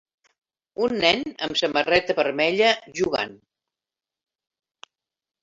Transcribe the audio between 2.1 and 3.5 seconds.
vermella jugant.